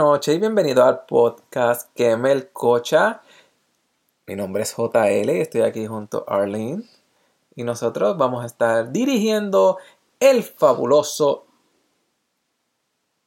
Noches 0.00 0.34
y 0.34 0.38
bienvenido 0.38 0.82
al 0.82 1.04
podcast 1.04 1.90
Que 1.94 2.48
Cocha. 2.54 3.20
Mi 4.26 4.34
nombre 4.34 4.62
es 4.62 4.74
JL 4.74 5.28
y 5.28 5.40
estoy 5.42 5.60
aquí 5.60 5.86
junto 5.86 6.24
a 6.26 6.36
Arlene. 6.36 6.84
Y 7.54 7.64
nosotros 7.64 8.16
vamos 8.16 8.42
a 8.42 8.46
estar 8.46 8.92
dirigiendo 8.92 9.76
el 10.18 10.42
fabuloso 10.42 11.44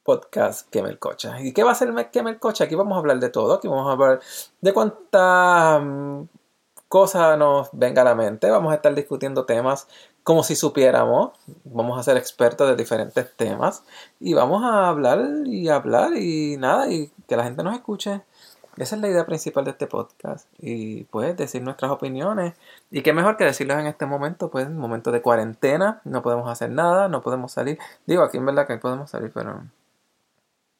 podcast 0.02 0.68
Que 0.68 0.98
Cocha. 0.98 1.40
¿Y 1.40 1.52
qué 1.52 1.62
va 1.62 1.70
a 1.70 1.76
ser 1.76 1.94
Que 2.10 2.38
Cocha? 2.40 2.64
Aquí 2.64 2.74
vamos 2.74 2.96
a 2.96 2.98
hablar 2.98 3.20
de 3.20 3.28
todo. 3.28 3.54
Aquí 3.54 3.68
vamos 3.68 3.88
a 3.88 3.92
hablar 3.92 4.20
de 4.60 4.74
cuántas 4.74 5.80
cosas 6.94 7.36
nos 7.36 7.70
venga 7.72 8.02
a 8.02 8.04
la 8.04 8.14
mente. 8.14 8.48
Vamos 8.48 8.70
a 8.70 8.76
estar 8.76 8.94
discutiendo 8.94 9.46
temas 9.46 9.88
como 10.22 10.44
si 10.44 10.54
supiéramos. 10.54 11.32
Vamos 11.64 11.98
a 11.98 12.04
ser 12.04 12.16
expertos 12.16 12.68
de 12.68 12.76
diferentes 12.76 13.34
temas 13.34 13.82
y 14.20 14.32
vamos 14.34 14.62
a 14.62 14.86
hablar 14.90 15.20
y 15.44 15.68
hablar 15.68 16.16
y 16.16 16.56
nada, 16.56 16.88
y 16.88 17.10
que 17.26 17.36
la 17.36 17.42
gente 17.42 17.64
nos 17.64 17.74
escuche. 17.74 18.22
Esa 18.76 18.94
es 18.94 19.02
la 19.02 19.08
idea 19.08 19.26
principal 19.26 19.64
de 19.64 19.72
este 19.72 19.88
podcast. 19.88 20.46
Y 20.60 21.02
pues 21.06 21.36
decir 21.36 21.62
nuestras 21.62 21.90
opiniones. 21.90 22.54
Y 22.92 23.02
qué 23.02 23.12
mejor 23.12 23.36
que 23.36 23.42
decirlos 23.42 23.76
en 23.80 23.88
este 23.88 24.06
momento, 24.06 24.48
pues 24.48 24.68
en 24.68 24.78
momento 24.78 25.10
de 25.10 25.20
cuarentena, 25.20 26.00
no 26.04 26.22
podemos 26.22 26.48
hacer 26.48 26.70
nada, 26.70 27.08
no 27.08 27.22
podemos 27.22 27.50
salir. 27.50 27.76
Digo, 28.06 28.22
aquí 28.22 28.36
en 28.36 28.46
verdad 28.46 28.68
que 28.68 28.76
podemos 28.76 29.10
salir, 29.10 29.32
pero 29.34 29.64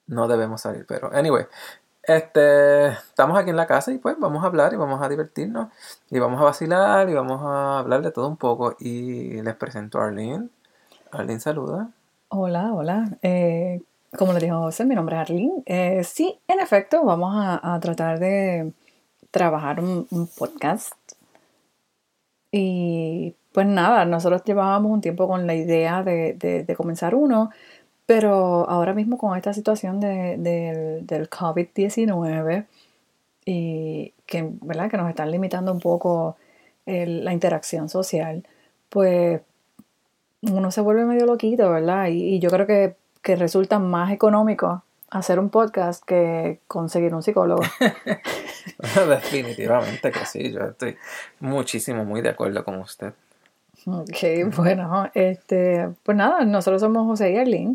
no 0.06 0.28
debemos 0.28 0.60
salir. 0.60 0.86
Pero, 0.86 1.10
anyway, 1.12 1.46
este, 2.06 2.88
estamos 2.88 3.38
aquí 3.38 3.50
en 3.50 3.56
la 3.56 3.66
casa 3.66 3.92
y 3.92 3.98
pues 3.98 4.16
vamos 4.18 4.42
a 4.44 4.46
hablar 4.46 4.72
y 4.72 4.76
vamos 4.76 5.00
a 5.02 5.08
divertirnos 5.08 5.68
y 6.10 6.18
vamos 6.18 6.40
a 6.40 6.44
vacilar 6.44 7.08
y 7.08 7.14
vamos 7.14 7.40
a 7.42 7.78
hablar 7.78 8.02
de 8.02 8.10
todo 8.10 8.28
un 8.28 8.36
poco. 8.36 8.76
Y 8.78 9.40
les 9.42 9.54
presento 9.56 9.98
a 10.00 10.06
Arlene. 10.06 10.48
Arlene, 11.10 11.40
saluda. 11.40 11.90
Hola, 12.28 12.72
hola. 12.74 13.18
Eh, 13.22 13.82
como 14.16 14.32
le 14.32 14.40
dijo 14.40 14.58
José, 14.58 14.84
mi 14.84 14.94
nombre 14.94 15.16
es 15.16 15.22
Arlene. 15.22 15.62
Eh, 15.66 16.04
sí, 16.04 16.38
en 16.48 16.60
efecto, 16.60 17.04
vamos 17.04 17.34
a, 17.36 17.78
tratar 17.80 18.18
de 18.18 18.72
trabajar 19.30 19.80
un, 19.80 20.28
podcast. 20.36 20.94
Y 22.50 23.34
pues 23.52 23.66
nada, 23.66 24.04
nosotros 24.04 24.44
llevábamos 24.44 24.92
un 24.92 25.00
tiempo 25.00 25.26
con 25.26 25.46
la 25.46 25.54
idea 25.54 26.02
de, 26.02 26.34
de 26.34 26.76
comenzar 26.76 27.14
uno 27.14 27.50
pero 28.06 28.68
ahora 28.68 28.94
mismo 28.94 29.18
con 29.18 29.36
esta 29.36 29.52
situación 29.52 30.00
de, 30.00 30.36
del 31.02 31.30
COVID-19 31.30 32.66
y 33.46 34.12
que, 34.26 34.48
¿verdad? 34.62 34.90
que 34.90 34.96
nos 34.96 35.08
están 35.08 35.30
limitando 35.30 35.72
un 35.72 35.80
poco 35.80 36.36
la 36.86 37.32
interacción 37.32 37.88
social, 37.88 38.46
pues 38.90 39.40
uno 40.42 40.70
se 40.70 40.80
vuelve 40.82 41.04
medio 41.06 41.26
loquito, 41.26 41.70
¿verdad? 41.70 42.08
Y, 42.10 42.38
yo 42.40 42.50
creo 42.50 42.66
que, 42.66 42.96
que, 43.22 43.36
resulta 43.36 43.78
más 43.78 44.12
económico 44.12 44.84
hacer 45.10 45.38
un 45.38 45.48
podcast 45.48 46.04
que 46.04 46.60
conseguir 46.66 47.14
un 47.14 47.22
psicólogo. 47.22 47.62
Definitivamente 49.08 50.10
que 50.10 50.26
sí, 50.26 50.52
yo 50.52 50.60
estoy 50.60 50.96
muchísimo, 51.40 52.04
muy 52.04 52.20
de 52.20 52.30
acuerdo 52.30 52.64
con 52.64 52.78
usted. 52.80 53.14
Ok, 53.86 54.54
bueno, 54.56 55.10
este, 55.14 55.88
pues 56.02 56.16
nada, 56.16 56.44
nosotros 56.44 56.80
somos 56.80 57.06
José 57.06 57.32
y 57.32 57.36
Arlene. 57.36 57.74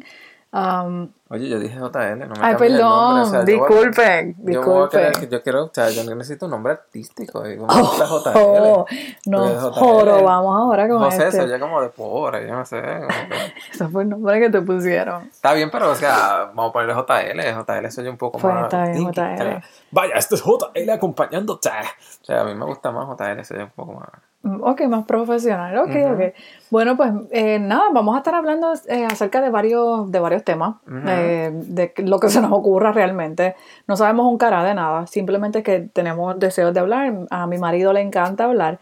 Um, 0.51 1.09
Oye, 1.29 1.47
yo 1.47 1.59
dije 1.59 1.75
JL, 1.77 2.17
no 2.17 2.33
me 2.33 2.41
Ay, 2.41 2.55
perdón, 2.55 3.45
disculpen, 3.45 4.35
disculpen. 4.39 5.29
Yo, 5.29 5.43
quiero, 5.43 5.65
o 5.65 5.71
sea, 5.71 5.91
yo 5.91 6.03
necesito 6.15 6.45
un 6.45 6.51
nombre 6.51 6.73
artístico. 6.73 7.47
Y 7.47 7.55
como 7.55 7.71
oh, 7.71 8.23
JL. 8.23 8.31
Oh, 8.33 8.85
no, 9.27 9.71
joro, 9.71 10.23
vamos 10.23 10.59
ahora 10.59 10.89
con 10.89 10.99
No 10.99 11.11
sé, 11.11 11.27
este. 11.27 11.47
se 11.47 11.59
como 11.59 11.79
de 11.83 11.89
pobre, 11.89 12.47
yo 12.47 12.55
no 12.55 12.65
sé. 12.65 12.81
Ese 13.71 13.87
fue 13.89 14.01
el 14.01 14.09
nombre 14.09 14.39
que 14.39 14.49
te 14.49 14.59
pusieron. 14.59 15.25
Está 15.25 15.53
bien, 15.53 15.69
pero 15.69 15.91
o 15.91 15.95
sea, 15.95 16.51
vamos 16.55 16.71
a 16.71 16.73
ponerle 16.73 16.95
JL. 16.95 17.63
JL 17.63 17.91
soy 17.91 18.07
un 18.07 18.17
poco 18.17 18.39
pues 18.39 18.51
más. 18.51 18.63
Está 18.63 18.85
bien, 18.85 19.13
JL. 19.13 19.63
Vaya, 19.91 20.15
esto 20.15 20.33
es 20.33 20.41
JL 20.41 20.89
acompañándote. 20.89 21.69
O 21.69 22.25
sea, 22.25 22.41
a 22.41 22.43
mí 22.45 22.55
me 22.55 22.65
gusta 22.65 22.91
más 22.91 23.07
JL, 23.07 23.43
soy 23.43 23.59
un 23.59 23.69
poco 23.69 23.93
más. 23.93 24.09
Ok, 24.41 24.81
más 24.83 25.03
profesional. 25.05 25.77
Ok, 25.79 25.91
ok. 26.13 26.33
Bueno, 26.69 26.95
pues 26.95 27.11
eh, 27.31 27.59
nada, 27.59 27.83
vamos 27.91 28.15
a 28.15 28.19
estar 28.19 28.35
hablando 28.35 28.71
eh, 28.87 29.05
acerca 29.05 29.41
de 29.41 29.49
varios, 29.49 30.09
de 30.09 30.19
varios 30.19 30.45
temas, 30.45 30.75
eh, 31.07 31.51
de 31.53 31.93
lo 31.97 32.19
que 32.19 32.29
se 32.29 32.39
nos 32.39 32.51
ocurra 32.53 32.93
realmente. 32.93 33.55
No 33.85 33.97
sabemos 33.97 34.27
un 34.27 34.37
cara 34.37 34.63
de 34.63 34.73
nada, 34.73 35.07
simplemente 35.07 35.61
que 35.61 35.89
tenemos 35.91 36.39
deseos 36.39 36.73
de 36.73 36.79
hablar. 36.79 37.13
A 37.29 37.47
mi 37.47 37.57
marido 37.57 37.91
le 37.91 38.01
encanta 38.01 38.45
hablar, 38.45 38.79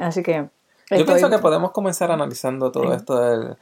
así 0.00 0.22
que... 0.22 0.48
Yo 0.90 1.04
pienso 1.06 1.28
que 1.30 1.38
podemos 1.38 1.72
comenzar 1.72 2.10
analizando 2.10 2.70
todo 2.70 2.94
esto 2.94 3.18
del... 3.18 3.56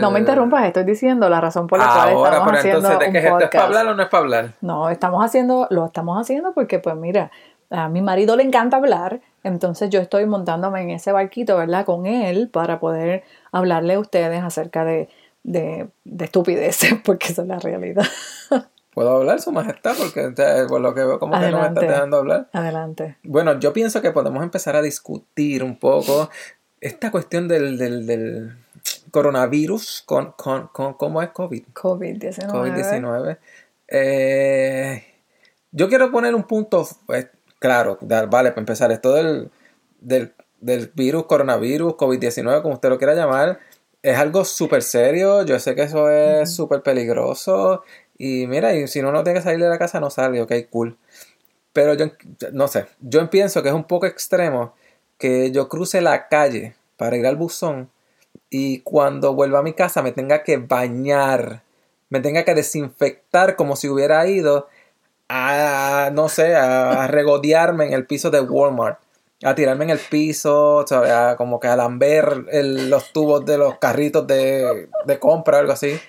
No 0.00 0.10
me 0.10 0.20
interrumpas, 0.20 0.64
estoy 0.64 0.84
diciendo 0.84 1.28
la 1.28 1.40
razón 1.40 1.66
por 1.66 1.78
la 1.78 1.86
cual 1.86 2.32
estamos 2.32 2.52
haciendo 2.52 2.78
entonces, 2.78 3.12
¿de 3.12 3.20
que 3.20 3.26
¿Es 3.26 3.50
para 3.50 3.64
hablar 3.64 3.86
o 3.88 3.94
no 3.94 4.02
es 4.02 4.08
para 4.08 4.22
hablar? 4.22 4.52
No, 4.60 4.88
estamos 4.88 5.24
haciendo, 5.24 5.66
lo 5.70 5.86
estamos 5.86 6.20
haciendo 6.20 6.52
porque, 6.52 6.78
pues 6.78 6.94
mira, 6.96 7.30
a 7.70 7.88
mi 7.88 8.02
marido 8.02 8.36
le 8.36 8.42
encanta 8.42 8.78
hablar, 8.78 9.20
entonces 9.42 9.90
yo 9.90 10.00
estoy 10.00 10.26
montándome 10.26 10.82
en 10.82 10.90
ese 10.90 11.12
barquito, 11.12 11.56
¿verdad? 11.56 11.84
Con 11.84 12.06
él 12.06 12.48
para 12.48 12.80
poder 12.80 13.24
hablarle 13.52 13.94
a 13.94 14.00
ustedes 14.00 14.42
acerca 14.42 14.84
de, 14.84 15.08
de, 15.44 15.88
estupideces, 16.18 16.94
porque 17.04 17.28
esa 17.28 17.42
es 17.42 17.48
la 17.48 17.58
realidad. 17.58 18.04
¿Puedo 18.92 19.18
hablar, 19.18 19.40
Su 19.40 19.52
Majestad? 19.52 19.94
Porque 19.96 20.32
por 20.68 20.80
lo 20.80 20.94
que 20.94 21.04
veo, 21.04 21.18
como 21.18 21.38
que 21.38 21.50
no 21.50 21.60
me 21.60 21.68
está 21.68 21.80
dejando 21.80 22.16
hablar. 22.16 22.48
Adelante. 22.52 23.16
Bueno, 23.22 23.60
yo 23.60 23.72
pienso 23.72 24.02
que 24.02 24.10
podemos 24.10 24.42
empezar 24.42 24.74
a 24.74 24.82
discutir 24.82 25.62
un 25.62 25.78
poco 25.78 26.30
esta 26.80 27.10
cuestión 27.10 27.46
del, 27.48 27.78
del, 27.78 28.06
del 28.06 28.56
coronavirus 29.10 30.02
con, 30.04 30.32
con, 30.32 30.68
con, 30.68 30.94
¿cómo 30.94 31.22
es 31.22 31.30
COVID? 31.30 31.64
COVID-19. 31.74 32.48
COVID-19. 32.48 33.38
Eh, 33.88 35.04
yo 35.70 35.88
quiero 35.88 36.10
poner 36.10 36.34
un 36.34 36.44
punto 36.44 36.86
pues, 37.06 37.28
claro, 37.58 37.98
vale, 38.00 38.50
para 38.50 38.60
empezar, 38.60 38.92
esto 38.92 39.14
del, 39.14 39.50
del, 40.00 40.34
del 40.60 40.92
virus, 40.94 41.26
coronavirus, 41.26 41.94
COVID-19, 41.94 42.62
como 42.62 42.74
usted 42.74 42.88
lo 42.88 42.98
quiera 42.98 43.14
llamar, 43.14 43.60
es 44.02 44.18
algo 44.18 44.44
súper 44.44 44.82
serio. 44.82 45.44
Yo 45.44 45.58
sé 45.58 45.74
que 45.74 45.82
eso 45.82 46.10
es 46.10 46.54
súper 46.54 46.82
peligroso. 46.82 47.82
Y 48.16 48.46
mira, 48.46 48.74
y 48.74 48.88
si 48.88 49.00
uno 49.00 49.12
no 49.12 49.24
tiene 49.24 49.38
que 49.38 49.44
salir 49.44 49.60
de 49.60 49.68
la 49.68 49.78
casa, 49.78 50.00
no 50.00 50.10
sale, 50.10 50.40
ok, 50.42 50.52
cool. 50.70 50.96
Pero 51.72 51.94
yo, 51.94 52.06
no 52.52 52.68
sé, 52.68 52.86
yo 53.00 53.28
pienso 53.30 53.62
que 53.62 53.68
es 53.68 53.74
un 53.74 53.84
poco 53.84 54.06
extremo 54.06 54.74
que 55.18 55.50
yo 55.52 55.68
cruce 55.68 56.00
la 56.00 56.28
calle 56.28 56.74
para 56.96 57.16
ir 57.16 57.26
al 57.26 57.36
buzón 57.36 57.90
y 58.50 58.80
cuando 58.80 59.34
vuelva 59.34 59.60
a 59.60 59.62
mi 59.62 59.74
casa 59.74 60.02
me 60.02 60.12
tenga 60.12 60.42
que 60.42 60.56
bañar, 60.56 61.62
me 62.08 62.20
tenga 62.20 62.44
que 62.44 62.54
desinfectar 62.54 63.56
como 63.56 63.76
si 63.76 63.88
hubiera 63.88 64.26
ido 64.26 64.68
a, 65.28 66.10
no 66.12 66.28
sé, 66.28 66.54
a, 66.56 67.06
regodearme 67.06 67.86
en 67.86 67.92
el 67.92 68.06
piso 68.06 68.30
de 68.30 68.40
Walmart, 68.40 68.98
a 69.44 69.54
tirarme 69.54 69.84
en 69.84 69.90
el 69.90 69.98
piso, 69.98 70.84
A 70.90 71.36
como 71.36 71.60
que 71.60 71.68
a 71.68 71.76
lamber 71.76 72.46
los 72.52 73.12
tubos 73.12 73.44
de 73.44 73.58
los 73.58 73.78
carritos 73.78 74.26
de, 74.26 74.88
de 75.04 75.18
compra, 75.18 75.58
algo 75.58 75.72
así. 75.72 76.00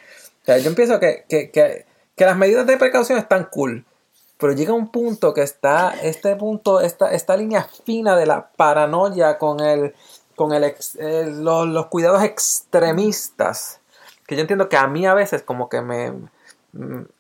yo 0.48 0.54
empiezo 0.54 1.00
que, 1.00 1.26
que, 1.30 1.52
que, 1.52 1.86
que, 2.16 2.26
las 2.26 2.38
medidas 2.38 2.66
de 2.66 2.78
precaución 2.78 3.20
están 3.20 3.50
cool, 3.52 3.86
pero 4.38 4.54
llega 4.54 4.74
un 4.74 4.92
punto 4.92 5.34
que 5.34 5.44
está, 5.44 5.94
este 6.02 6.36
punto, 6.36 6.82
esta, 6.82 7.12
esta 7.12 7.38
línea 7.38 7.68
fina 7.86 8.16
de 8.16 8.26
la 8.26 8.50
paranoia 8.56 9.38
con 9.38 9.60
el, 9.60 9.94
con 10.36 10.54
el, 10.54 10.74
los, 11.44 11.68
los 11.68 11.86
cuidados 11.88 12.24
extremistas, 12.24 13.80
que 14.26 14.36
yo 14.36 14.42
entiendo 14.42 14.70
que 14.70 14.78
a 14.78 14.88
mí 14.88 15.06
a 15.06 15.14
veces 15.14 15.44
como 15.44 15.70
que 15.70 15.82
me 15.82 16.14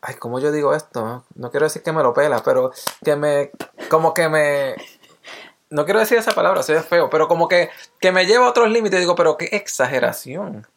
ay, 0.02 0.16
¿cómo 0.16 0.40
yo 0.40 0.52
digo 0.52 0.74
esto? 0.74 1.24
No 1.36 1.52
quiero 1.52 1.66
decir 1.66 1.84
que 1.84 1.92
me 1.92 2.04
lo 2.04 2.14
pela, 2.14 2.42
pero 2.44 2.72
que 3.04 3.16
me, 3.16 3.52
como 3.90 4.14
que 4.14 4.30
me, 4.30 4.76
no 5.70 5.86
quiero 5.86 6.00
decir 6.00 6.18
esa 6.18 6.32
palabra, 6.32 6.64
soy 6.64 6.78
feo, 6.78 7.10
pero 7.10 7.28
como 7.28 7.48
que, 7.48 7.70
que 8.00 8.12
me 8.12 8.26
lleva 8.26 8.46
a 8.46 8.50
otros 8.50 8.70
límites, 8.70 9.00
digo, 9.00 9.16
pero 9.16 9.38
qué 9.38 9.50
exageración. 9.52 10.68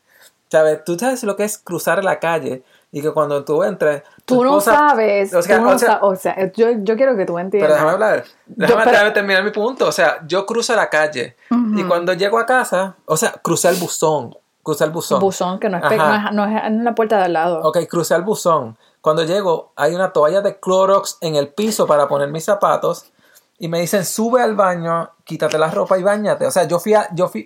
¿Sabes? 0.51 0.85
Tú 0.85 0.99
sabes 0.99 1.23
lo 1.25 1.35
que 1.35 1.45
es 1.45 1.57
cruzar 1.57 2.05
la 2.05 2.19
calle 2.21 2.63
y 2.91 3.01
que 3.01 3.11
cuando 3.11 3.43
tú 3.43 3.63
entres... 3.63 4.03
Tú 4.27 4.45
no 4.45 4.61
sabes. 4.61 5.33
O 5.33 5.41
sea, 5.41 5.63
o 6.03 6.15
sea, 6.15 6.53
yo, 6.53 6.73
yo, 6.83 6.95
quiero 6.95 7.17
que 7.17 7.25
tú 7.25 7.39
entiendas. 7.39 7.71
Pero 7.71 7.73
déjame 7.73 7.93
hablar. 7.93 8.25
Déjame, 8.45 9.11
terminar 9.13 9.45
mi 9.45 9.51
punto. 9.51 9.89
O 9.89 9.93
sea, 9.93 10.21
yo 10.27 10.45
cruzo 10.45 10.77
la 10.77 10.91
calle 10.91 11.37
y 11.75 11.83
cuando 11.85 12.13
llego 12.13 12.39
a 12.39 12.45
casa, 12.45 12.97
o 13.07 13.17
sea, 13.17 13.33
crucé 13.43 13.71
el 13.71 13.77
buzón. 13.77 14.37
Crucé 14.63 14.85
el 14.85 14.91
buzón. 14.91 15.21
Buzón, 15.21 15.59
que 15.59 15.69
no 15.69 15.79
es, 15.79 16.33
no, 16.33 16.45
es, 16.45 16.65
en 16.65 16.85
la 16.85 16.95
puerta 16.95 17.19
de 17.19 17.25
al 17.25 17.33
lado. 17.33 17.61
Ok, 17.63 17.79
crucé 17.89 18.15
el 18.15 18.23
buzón. 18.23 18.77
Cuando 19.01 19.25
llego, 19.25 19.73
hay 19.75 19.95
una 19.95 20.13
toalla 20.13 20.41
de 20.41 20.61
Clorox 20.61 21.19
en 21.21 21.35
el 21.35 21.49
piso 21.49 21.87
para 21.87 22.07
poner 22.07 22.29
mis 22.29 22.45
zapatos. 22.45 23.07
Y 23.59 23.69
me 23.69 23.81
dicen, 23.81 24.05
sube 24.05 24.41
al 24.41 24.55
baño, 24.55 25.11
quítate 25.25 25.59
la 25.59 25.71
ropa 25.71 25.99
y 25.99 26.03
bañate. 26.03 26.47
O 26.47 26.51
sea, 26.51 26.65
yo 26.65 26.79
fui 26.79 26.95
a, 26.95 27.09
yo 27.13 27.29
fui, 27.29 27.45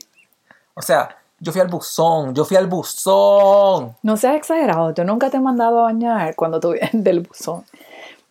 o 0.74 0.82
sea, 0.82 1.16
yo 1.38 1.52
fui 1.52 1.60
al 1.60 1.68
buzón, 1.68 2.34
yo 2.34 2.44
fui 2.44 2.56
al 2.56 2.66
buzón. 2.66 3.96
No 4.02 4.16
seas 4.16 4.36
exagerado, 4.36 4.92
yo 4.92 5.04
nunca 5.04 5.30
te 5.30 5.38
he 5.38 5.40
mandado 5.40 5.80
a 5.80 5.82
bañar 5.84 6.34
cuando 6.34 6.60
tú 6.60 6.72
vienes 6.72 6.90
del 6.92 7.20
buzón. 7.20 7.64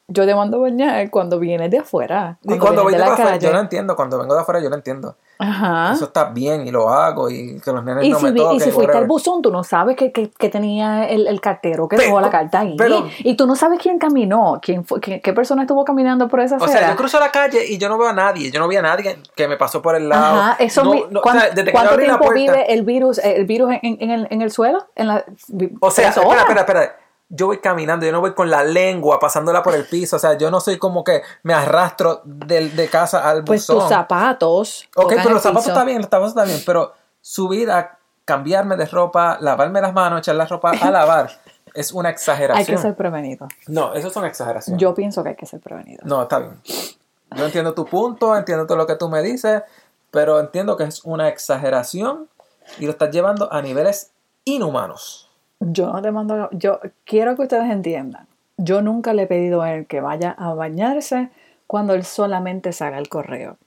Yo 0.07 0.25
te 0.25 0.35
mando 0.35 0.57
a 0.57 0.59
bañar 0.61 1.09
cuando 1.09 1.39
vienes 1.39 1.71
de 1.71 1.79
afuera. 1.79 2.37
Y 2.43 2.57
cuando 2.59 2.83
voy 2.83 2.93
de 2.93 2.99
la 2.99 3.13
afuera, 3.13 3.37
yo 3.37 3.51
lo 3.51 3.59
entiendo. 3.59 3.95
Cuando 3.95 4.19
vengo 4.19 4.35
de 4.35 4.41
afuera, 4.41 4.59
yo 4.61 4.69
lo 4.69 4.75
entiendo. 4.75 5.15
Ajá. 5.37 5.91
Eso 5.93 6.05
está 6.05 6.25
bien 6.25 6.65
y 6.65 6.71
lo 6.71 6.87
hago 6.89 7.29
y 7.29 7.59
que 7.59 7.71
los 7.73 7.83
nenes 7.83 8.05
Y 8.05 8.09
no 8.09 8.19
si, 8.19 8.25
me 8.25 8.31
toquen. 8.31 8.55
y 8.55 8.59
si 8.61 8.71
fuiste 8.71 8.95
al 8.97 9.05
buzón, 9.05 9.41
tú 9.41 9.51
no 9.51 9.65
sabes 9.65 9.97
que, 9.97 10.13
que- 10.13 10.29
que 10.29 10.47
tenía 10.47 11.09
el, 11.09 11.27
el 11.27 11.41
cartero 11.41 11.89
que 11.89 11.97
Pero- 11.97 12.07
dejó 12.07 12.21
la 12.21 12.29
carta 12.29 12.61
ahí. 12.61 12.75
pero- 12.77 13.05
y 13.19 13.35
tú 13.35 13.45
no 13.45 13.55
sabes 13.57 13.79
quién 13.81 13.99
caminó, 13.99 14.59
quién 14.61 14.85
fue, 14.85 15.01
qué, 15.01 15.19
qué 15.19 15.33
persona 15.33 15.63
estuvo 15.63 15.83
caminando 15.83 16.29
por 16.29 16.39
esa 16.39 16.55
O 16.55 16.63
acera. 16.63 16.79
sea, 16.79 16.89
yo 16.91 16.95
cruzo 16.95 17.19
la 17.19 17.31
calle 17.31 17.65
y 17.67 17.77
yo 17.77 17.89
no 17.89 17.97
veo 17.97 18.07
a 18.07 18.13
nadie. 18.13 18.49
Yo 18.49 18.61
no 18.61 18.67
vi 18.69 18.77
a 18.77 18.81
nadie 18.81 19.19
que 19.35 19.47
me 19.49 19.57
pasó 19.57 19.81
por 19.81 19.95
el 19.97 20.07
lado. 20.07 20.39
Ajá, 20.41 20.55
eso 20.63 20.83
No, 20.85 20.93
mi- 20.93 21.03
no, 21.09 21.19
o 21.19 21.23
¿cuán- 21.23 21.37
sea, 21.39 21.49
desde 21.49 21.63
que 21.65 21.67
yo 21.67 21.71
¿Cuánto 21.73 21.91
la 21.97 22.03
tiempo 22.03 22.17
puerta- 22.19 22.33
vive 22.39 22.73
el 22.73 22.83
virus, 22.83 23.17
el 23.17 23.45
virus 23.45 23.71
en, 23.81 23.97
en 23.99 24.11
el, 24.11 24.27
en 24.29 24.41
el 24.41 24.51
suelo? 24.51 24.85
En 24.95 25.07
la, 25.07 25.25
O 25.81 25.91
sea, 25.91 26.09
espera, 26.11 26.39
espera, 26.43 26.61
espera. 26.61 26.95
Yo 27.29 27.47
voy 27.47 27.57
caminando, 27.59 28.05
yo 28.05 28.11
no 28.11 28.21
voy 28.21 28.33
con 28.35 28.49
la 28.51 28.63
lengua 28.63 29.19
pasándola 29.19 29.63
por 29.63 29.73
el 29.73 29.85
piso. 29.85 30.15
O 30.17 30.19
sea, 30.19 30.37
yo 30.37 30.51
no 30.51 30.59
soy 30.59 30.77
como 30.77 31.03
que 31.03 31.23
me 31.43 31.53
arrastro 31.53 32.21
del- 32.23 32.75
de, 32.75 32.87
casa 32.87 33.27
al 33.27 33.43
Pues 33.43 33.61
buzón. 33.67 33.79
tus 33.79 33.89
zapatos. 33.89 34.87
Ok, 34.95 35.13
pero 35.15 35.31
los 35.31 35.41
zapatos 35.41 35.67
está 35.67 35.83
bien, 35.83 35.97
los 35.97 36.05
zapatos 36.05 36.29
está 36.29 36.43
bien, 36.45 36.61
pero 36.65 36.93
subir 37.21 37.71
a 37.71 37.97
cambiarme 38.25 38.75
de 38.77 38.85
ropa, 38.85 39.37
lavarme 39.41 39.81
las 39.81 39.93
manos, 39.93 40.19
echar 40.19 40.35
la 40.35 40.45
ropa 40.45 40.71
a 40.79 40.91
lavar, 40.91 41.31
es 41.73 41.91
una 41.91 42.09
exageración. 42.09 42.59
Hay 42.59 42.65
que 42.65 42.77
ser 42.77 42.95
prevenido. 42.95 43.47
No, 43.67 43.93
eso 43.95 44.09
son 44.11 44.25
exageraciones. 44.25 44.79
Yo 44.79 44.93
pienso 44.93 45.23
que 45.23 45.29
hay 45.29 45.35
que 45.35 45.45
ser 45.47 45.59
prevenido. 45.59 46.01
No, 46.05 46.21
está 46.23 46.39
bien. 46.39 46.61
Yo 47.35 47.45
entiendo 47.45 47.73
tu 47.73 47.85
punto, 47.85 48.35
entiendo 48.37 48.65
todo 48.67 48.77
lo 48.77 48.85
que 48.87 48.95
tú 48.95 49.09
me 49.09 49.21
dices, 49.23 49.63
pero 50.11 50.39
entiendo 50.39 50.77
que 50.77 50.83
es 50.85 51.03
una 51.03 51.27
exageración 51.27 52.29
y 52.79 52.85
lo 52.85 52.91
estás 52.91 53.09
llevando 53.11 53.51
a 53.51 53.61
niveles 53.61 54.11
inhumanos. 54.45 55.24
Yo 55.67 55.91
no 55.91 56.01
te 56.01 56.11
mando. 56.11 56.49
Yo 56.51 56.79
quiero 57.05 57.35
que 57.35 57.43
ustedes 57.43 57.71
entiendan. 57.71 58.27
Yo 58.57 58.81
nunca 58.81 59.13
le 59.13 59.23
he 59.23 59.27
pedido 59.27 59.61
a 59.61 59.73
él 59.73 59.87
que 59.87 59.99
vaya 59.99 60.31
a 60.37 60.53
bañarse 60.53 61.29
cuando 61.65 61.93
él 61.95 62.05
solamente 62.05 62.71
se 62.71 62.83
haga 62.83 62.99
el 62.99 63.09
correo. 63.09 63.57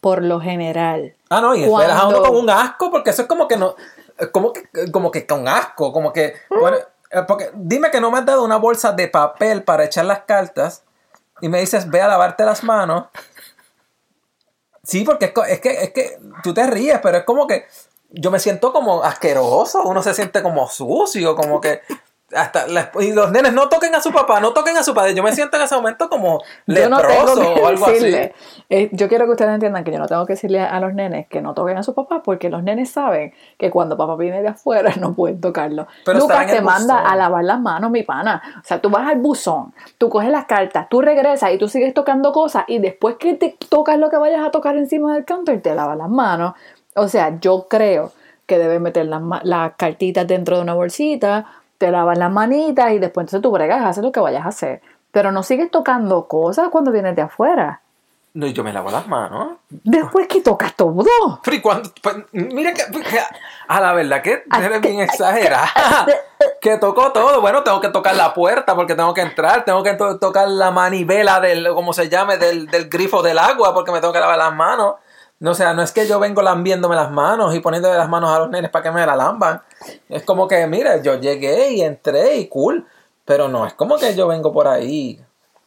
Por 0.00 0.22
lo 0.22 0.40
general. 0.40 1.16
Ah, 1.28 1.40
no, 1.40 1.54
y 1.56 1.64
esperas 1.64 1.98
a 1.98 2.08
uno 2.08 2.22
con 2.22 2.36
un 2.36 2.48
asco, 2.48 2.90
porque 2.90 3.10
eso 3.10 3.22
es 3.22 3.28
como 3.28 3.48
que 3.48 3.56
no, 3.56 3.74
como 4.32 4.52
que, 4.52 4.90
como 4.92 5.10
que 5.10 5.26
con 5.26 5.48
asco, 5.48 5.92
como 5.92 6.12
que, 6.12 6.34
bueno, 6.48 6.76
eh, 7.10 7.22
porque 7.26 7.50
dime 7.54 7.90
que 7.90 8.00
no 8.00 8.10
me 8.10 8.18
has 8.18 8.26
dado 8.26 8.44
una 8.44 8.56
bolsa 8.56 8.92
de 8.92 9.08
papel 9.08 9.64
para 9.64 9.84
echar 9.84 10.04
las 10.04 10.20
cartas 10.20 10.84
y 11.40 11.48
me 11.48 11.60
dices, 11.60 11.90
ve 11.90 12.00
a 12.00 12.08
lavarte 12.08 12.44
las 12.44 12.62
manos. 12.62 13.06
Sí, 14.84 15.04
porque 15.04 15.26
es, 15.26 15.32
es 15.48 15.60
que, 15.60 15.70
es 15.70 15.92
que 15.92 16.18
tú 16.42 16.54
te 16.54 16.66
ríes, 16.66 17.00
pero 17.02 17.18
es 17.18 17.24
como 17.24 17.46
que 17.46 17.66
yo 18.10 18.30
me 18.30 18.38
siento 18.40 18.72
como 18.72 19.02
asqueroso, 19.02 19.82
uno 19.84 20.02
se 20.02 20.14
siente 20.14 20.42
como 20.42 20.68
sucio, 20.68 21.36
como 21.36 21.60
que 21.60 21.80
hasta 22.34 22.66
la- 22.66 22.90
y 23.00 23.12
los 23.12 23.30
nenes 23.32 23.54
no 23.54 23.70
toquen 23.70 23.94
a 23.94 24.02
su 24.02 24.12
papá, 24.12 24.38
no 24.38 24.52
toquen 24.52 24.76
a 24.76 24.82
su 24.82 24.92
padre. 24.92 25.14
Yo 25.14 25.22
me 25.22 25.32
siento 25.32 25.56
en 25.56 25.62
ese 25.62 25.74
momento 25.74 26.10
como 26.10 26.40
Yo 26.66 26.88
no 26.90 26.98
leproso 26.98 27.34
tengo 27.40 27.54
que 27.54 27.60
o 27.62 27.66
algo 27.68 27.86
decirle. 27.86 28.34
así. 28.38 28.64
eh, 28.68 28.88
yo 28.92 29.08
quiero 29.08 29.24
que 29.24 29.30
ustedes 29.30 29.54
entiendan 29.54 29.82
que 29.82 29.92
yo 29.92 29.98
no 29.98 30.06
tengo 30.06 30.26
que 30.26 30.34
decirle 30.34 30.60
a 30.60 30.78
los 30.78 30.92
nenes 30.92 31.26
que 31.28 31.40
no 31.40 31.54
toquen 31.54 31.78
a 31.78 31.82
su 31.82 31.94
papá 31.94 32.22
porque 32.22 32.50
los 32.50 32.62
nenes 32.62 32.90
saben 32.90 33.32
que 33.56 33.70
cuando 33.70 33.96
papá 33.96 34.14
viene 34.16 34.42
de 34.42 34.48
afuera 34.48 34.92
no 35.00 35.14
pueden 35.14 35.40
tocarlo. 35.40 35.86
Pero 36.04 36.18
Lucas 36.18 36.46
te 36.48 36.60
manda 36.60 36.96
buzón. 36.96 37.10
a 37.12 37.16
lavar 37.16 37.44
las 37.44 37.60
manos, 37.60 37.90
mi 37.90 38.02
pana. 38.02 38.42
O 38.62 38.64
sea, 38.66 38.78
tú 38.78 38.90
vas 38.90 39.08
al 39.08 39.20
buzón, 39.20 39.72
tú 39.96 40.10
coges 40.10 40.28
las 40.28 40.44
cartas, 40.44 40.86
tú 40.90 41.00
regresas 41.00 41.50
y 41.52 41.56
tú 41.56 41.66
sigues 41.66 41.94
tocando 41.94 42.32
cosas 42.32 42.64
y 42.68 42.78
después 42.78 43.16
que 43.16 43.32
te 43.34 43.56
tocas 43.70 43.96
lo 43.98 44.10
que 44.10 44.18
vayas 44.18 44.46
a 44.46 44.50
tocar 44.50 44.76
encima 44.76 45.14
del 45.14 45.24
counter, 45.24 45.62
te 45.62 45.74
lavas 45.74 45.96
las 45.96 46.10
manos. 46.10 46.52
O 46.96 47.08
sea, 47.08 47.38
yo 47.40 47.66
creo 47.68 48.12
que 48.46 48.58
debes 48.58 48.80
meter 48.80 49.06
las, 49.06 49.22
las 49.42 49.72
cartitas 49.76 50.26
dentro 50.26 50.56
de 50.56 50.62
una 50.62 50.74
bolsita, 50.74 51.46
te 51.78 51.90
lavas 51.90 52.18
las 52.18 52.30
manitas 52.32 52.92
y 52.92 52.98
después 52.98 53.24
entonces 53.24 53.42
tú 53.42 53.50
bregas, 53.50 53.84
haces 53.84 54.02
lo 54.02 54.10
que 54.12 54.20
vayas 54.20 54.44
a 54.44 54.48
hacer. 54.48 54.80
Pero 55.10 55.32
no 55.32 55.42
sigues 55.42 55.70
tocando 55.70 56.26
cosas 56.26 56.68
cuando 56.70 56.90
vienes 56.92 57.14
de 57.16 57.22
afuera. 57.22 57.80
No, 58.34 58.46
yo 58.46 58.62
me 58.62 58.72
lavo 58.72 58.90
las 58.90 59.06
manos. 59.08 59.54
Después 59.68 60.28
que 60.28 60.40
tocas 60.42 60.74
todo. 60.76 61.40
Pero 61.42 61.56
¿y 61.56 61.60
cuándo? 61.60 61.90
Pues, 62.02 62.16
mira 62.32 62.72
que, 62.72 62.82
que- 63.00 63.18
a 63.68 63.80
la 63.80 63.92
verdad 63.94 64.22
que 64.22 64.44
Ah, 64.50 64.64
eres 64.64 64.80
bien 64.80 65.00
exagerada. 65.00 65.68
Que 66.60 66.76
tocó 66.76 67.10
todo. 67.12 67.40
Bueno, 67.40 67.62
tengo 67.64 67.80
que 67.80 67.88
tocar 67.88 68.14
la 68.16 68.34
puerta 68.34 68.74
porque 68.76 68.94
tengo 68.94 69.12
que 69.14 69.22
entrar. 69.22 69.64
Tengo 69.64 69.82
que 69.82 69.94
to- 69.94 70.18
tocar 70.18 70.46
la 70.48 70.70
manivela 70.70 71.40
del, 71.40 71.68
como 71.74 71.92
se 71.92 72.08
llame, 72.08 72.36
del, 72.36 72.66
del 72.68 72.88
grifo 72.88 73.22
del 73.22 73.38
agua 73.38 73.74
porque 73.74 73.90
me 73.92 74.00
tengo 74.00 74.12
que 74.12 74.20
lavar 74.20 74.38
las 74.38 74.54
manos. 74.54 74.94
No, 75.40 75.52
o 75.52 75.54
sea, 75.54 75.72
no 75.72 75.82
es 75.82 75.92
que 75.92 76.06
yo 76.08 76.18
vengo 76.18 76.42
lambiéndome 76.42 76.96
las 76.96 77.10
manos 77.12 77.54
y 77.54 77.60
poniéndole 77.60 77.96
las 77.96 78.08
manos 78.08 78.30
a 78.30 78.40
los 78.40 78.50
nenes 78.50 78.70
para 78.70 78.82
que 78.82 78.90
me 78.90 79.06
la 79.06 79.14
lamban. 79.14 79.62
Es 80.08 80.24
como 80.24 80.48
que, 80.48 80.66
mira, 80.66 81.00
yo 81.00 81.20
llegué 81.20 81.72
y 81.72 81.82
entré 81.82 82.36
y 82.36 82.48
cool. 82.48 82.86
Pero 83.24 83.48
no, 83.48 83.66
es 83.66 83.74
como 83.74 83.98
que 83.98 84.14
yo 84.14 84.26
vengo 84.26 84.52
por 84.52 84.66
ahí. 84.66 85.20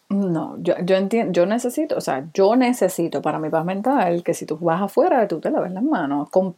No, 0.10 0.58
yo, 0.58 0.74
yo 0.84 0.96
entiendo, 0.96 1.32
yo 1.32 1.46
necesito, 1.46 1.96
o 1.96 2.02
sea, 2.02 2.26
yo 2.34 2.56
necesito 2.56 3.22
para 3.22 3.40
mi 3.40 3.50
paz 3.50 3.64
mental 3.64 4.24
que 4.24 4.34
si 4.34 4.46
tú 4.46 4.58
vas 4.58 4.82
afuera, 4.82 5.26
tú 5.28 5.40
te 5.40 5.52
laves 5.52 5.72
las 5.72 5.84
manos, 5.84 6.30
con, 6.32 6.56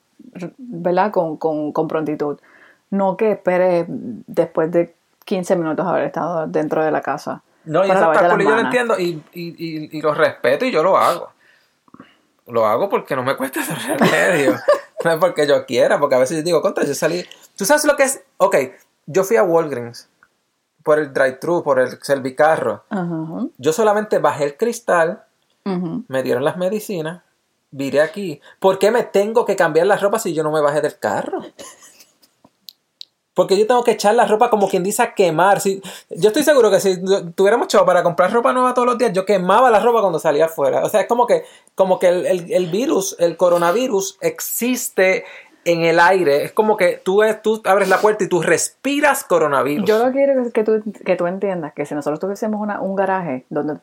¿verdad? 0.57 1.11
Con, 1.11 1.37
con, 1.37 1.71
con 1.71 1.87
prontitud. 1.87 2.39
No 2.89 3.15
que 3.15 3.33
esperes 3.33 3.85
después 3.89 4.71
de 4.71 4.95
15 5.25 5.55
minutos 5.55 5.85
haber 5.85 6.05
estado 6.05 6.47
dentro 6.47 6.83
de 6.83 6.89
la 6.89 7.01
casa. 7.01 7.43
No, 7.65 7.85
y 7.85 7.91
eso 7.91 8.11
está 8.11 8.29
cool 8.29 8.43
yo 8.43 8.49
lo 8.49 8.59
entiendo 8.59 8.97
y, 8.97 9.21
y, 9.33 9.49
y, 9.57 9.97
y 9.97 10.01
lo 10.01 10.13
respeto 10.13 10.65
y 10.65 10.71
yo 10.71 10.81
lo 10.81 10.97
hago. 10.97 11.32
Lo 12.47 12.65
hago 12.65 12.89
porque 12.89 13.15
no 13.15 13.23
me 13.23 13.35
cuesta 13.37 13.61
el 13.89 13.99
remedio. 13.99 14.55
no 15.03 15.11
es 15.11 15.17
porque 15.17 15.47
yo 15.47 15.65
quiera, 15.65 15.99
porque 15.99 16.15
a 16.15 16.19
veces 16.19 16.37
yo 16.37 16.43
digo, 16.43 16.61
contra, 16.61 16.85
yo 16.85 16.93
salí. 16.93 17.25
¿Tú 17.55 17.65
sabes 17.65 17.85
lo 17.85 17.95
que 17.95 18.03
es? 18.03 18.21
Ok, 18.37 18.55
yo 19.05 19.23
fui 19.23 19.37
a 19.37 19.43
Walgreens 19.43 20.09
por 20.83 20.99
el 20.99 21.13
drive-thru, 21.13 21.63
por 21.63 21.79
el 21.79 21.97
servicarro. 22.01 22.83
Ajá, 22.89 23.45
Yo 23.57 23.71
solamente 23.71 24.19
bajé 24.19 24.43
el 24.45 24.57
cristal, 24.57 25.23
me 26.09 26.23
dieron 26.23 26.43
las 26.43 26.57
medicinas, 26.57 27.21
viré 27.71 28.01
aquí. 28.01 28.41
¿Por 28.59 28.79
qué 28.79 28.91
me 28.91 29.03
tengo 29.03 29.45
que 29.45 29.55
cambiar 29.55 29.87
la 29.87 29.95
ropa 29.95 30.19
si 30.19 30.33
yo 30.33 30.43
no 30.43 30.51
me 30.51 30.59
bajé 30.59 30.81
del 30.81 30.99
carro? 30.99 31.41
Porque 33.33 33.57
yo 33.57 33.65
tengo 33.65 33.83
que 33.83 33.91
echar 33.91 34.13
la 34.13 34.25
ropa 34.27 34.49
como 34.51 34.67
quien 34.69 34.83
dice 34.83 35.01
a 35.01 35.13
quemar. 35.15 35.59
Si, 35.59 35.81
yo 36.11 36.27
estoy 36.29 36.43
seguro 36.43 36.69
que 36.69 36.79
si 36.79 37.01
tuviéramos 37.35 37.67
chavo 37.67 37.85
para 37.85 38.03
comprar 38.03 38.31
ropa 38.31 38.53
nueva 38.53 38.73
todos 38.75 38.85
los 38.87 38.97
días, 38.97 39.11
yo 39.13 39.25
quemaba 39.25 39.71
la 39.71 39.79
ropa 39.79 40.01
cuando 40.01 40.19
salía 40.19 40.45
afuera. 40.45 40.83
O 40.83 40.89
sea, 40.89 41.01
es 41.01 41.07
como 41.07 41.25
que, 41.25 41.43
como 41.73 41.97
que 41.97 42.09
el, 42.09 42.25
el- 42.27 42.51
el 42.53 42.67
virus, 42.69 43.15
el 43.19 43.35
coronavirus, 43.35 44.17
existe 44.21 45.25
en 45.65 45.83
el 45.83 45.99
aire. 45.99 46.43
Es 46.43 46.51
como 46.51 46.75
que 46.77 47.01
tú, 47.03 47.21
tú 47.41 47.61
abres 47.65 47.87
la 47.89 47.97
puerta 47.99 48.23
y 48.23 48.27
tú 48.27 48.41
respiras 48.41 49.23
coronavirus. 49.23 49.87
Yo 49.87 49.97
lo 49.97 50.05
que 50.05 50.11
quiero 50.11 50.41
es 50.41 50.53
que 50.53 50.63
tú, 50.63 50.83
que 51.05 51.15
tú 51.15 51.25
entiendas 51.25 51.73
que 51.73 51.85
si 51.85 51.95
nosotros 51.95 52.19
tuviésemos 52.19 52.59
una- 52.61 52.81
un 52.81 52.95
garaje 52.95 53.45
donde 53.49 53.75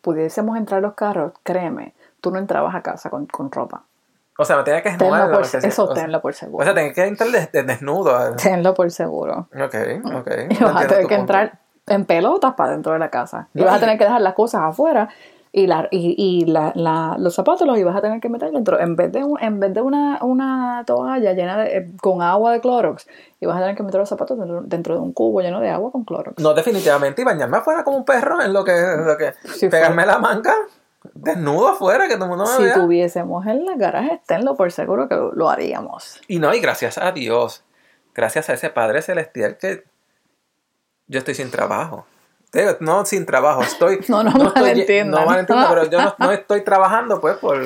pudiésemos 0.00 0.56
entrar 0.56 0.82
los 0.82 0.94
carros, 0.94 1.32
créeme, 1.42 1.94
tú 2.20 2.30
no 2.30 2.38
entrabas 2.38 2.74
a 2.74 2.82
casa 2.82 3.10
con, 3.10 3.26
con 3.26 3.50
ropa. 3.52 3.84
O 4.38 4.44
sea, 4.44 4.56
me 4.56 4.62
tenía 4.64 4.82
que 4.82 4.90
Tenlo 4.90 5.04
desnudar. 5.06 5.26
por, 5.30 5.42
porque 5.42 5.60
sí, 5.60 5.66
eso 5.66 5.84
o 5.84 5.94
sea, 5.94 6.02
tenlo 6.04 6.20
por 6.22 6.30
O 6.30 6.34
seguro. 6.34 6.64
sea, 6.64 6.74
tenía 6.74 6.92
que 6.92 7.04
entrar 7.06 7.30
de- 7.30 7.46
de- 7.52 7.62
desnudo. 7.64 8.34
Tenlo 8.36 8.74
por 8.74 8.90
seguro. 8.90 9.48
Ok, 9.54 9.74
ok. 10.14 10.30
Y 10.50 10.62
vas 10.64 10.76
a 10.76 10.86
tener 10.86 10.88
que 10.88 11.00
punto. 11.00 11.14
entrar 11.14 11.58
en 11.86 12.04
pelotas 12.04 12.54
para 12.54 12.70
dentro 12.72 12.92
de 12.92 12.98
la 12.98 13.10
casa. 13.10 13.48
Y 13.54 13.60
No, 13.60 13.66
vas 13.66 13.76
a 13.76 13.80
tener 13.80 13.98
que 13.98 14.04
dejar 14.04 14.20
las 14.20 14.34
cosas 14.34 14.62
afuera 14.62 15.08
y, 15.54 15.66
la, 15.66 15.86
y, 15.90 16.14
y 16.16 16.46
la, 16.46 16.72
la- 16.74 17.16
los 17.18 17.34
zapatos 17.34 17.66
los 17.66 17.76
ibas 17.76 17.94
a 17.94 18.00
tener 18.00 18.20
que 18.20 18.30
meter 18.30 18.50
dentro. 18.52 18.80
En 18.80 18.96
vez 18.96 19.12
de, 19.12 19.22
un- 19.22 19.38
en 19.42 19.60
vez 19.60 19.74
de 19.74 19.82
una, 19.82 20.18
una 20.22 20.82
toalla 20.86 21.32
llena 21.34 21.58
de, 21.58 21.76
eh, 21.76 21.90
con 22.00 22.22
agua 22.22 22.52
de 22.52 22.60
Clorox, 22.62 23.06
ibas 23.40 23.56
a 23.56 23.60
tener 23.60 23.76
que 23.76 23.82
meter 23.82 24.00
los 24.00 24.08
zapatos 24.08 24.38
dentro, 24.38 24.62
dentro 24.62 24.94
de 24.94 25.00
un 25.00 25.12
cubo 25.12 25.42
lleno 25.42 25.60
de 25.60 25.68
agua 25.68 25.90
con 25.92 26.04
Clorox. 26.04 26.40
No, 26.42 26.54
definitivamente. 26.54 27.20
Y 27.20 27.24
bañarme 27.26 27.58
afuera 27.58 27.84
como 27.84 27.98
un 27.98 28.04
perro 28.06 28.40
en 28.40 28.52
lo 28.54 28.64
que. 28.64 28.72
en 28.78 29.04
lo 29.06 29.16
que 29.18 29.34
pegarme 29.68 30.06
la 30.06 30.18
manga 30.18 30.54
desnudo 31.14 31.68
afuera, 31.68 32.08
que 32.08 32.14
todo 32.14 32.24
el 32.24 32.30
mundo 32.30 32.44
me 32.44 32.56
si 32.56 32.62
vea. 32.64 32.74
tuviésemos 32.74 33.46
en 33.46 33.64
la 33.64 33.76
garaje, 33.76 34.20
tenlo 34.26 34.54
por 34.56 34.70
seguro 34.72 35.08
que 35.08 35.14
lo, 35.14 35.32
lo 35.32 35.50
haríamos. 35.50 36.20
Y 36.28 36.38
no, 36.38 36.52
y 36.54 36.60
gracias 36.60 36.98
a 36.98 37.12
Dios, 37.12 37.64
gracias 38.14 38.48
a 38.50 38.54
ese 38.54 38.70
Padre 38.70 39.02
Celestial 39.02 39.56
que 39.58 39.84
yo 41.06 41.18
estoy 41.18 41.34
sin 41.34 41.50
trabajo. 41.50 42.06
No 42.80 43.06
sin 43.06 43.24
trabajo, 43.26 43.62
estoy... 43.62 44.00
No, 44.08 44.22
no 44.22 44.30
estoy- 44.30 44.62
malentiendan. 44.62 45.20
No 45.22 45.26
malentiendan, 45.26 45.68
pero 45.68 45.84
yo 45.90 46.02
no, 46.02 46.14
no 46.26 46.32
estoy 46.32 46.62
trabajando 46.62 47.20
pues 47.20 47.36
por, 47.38 47.62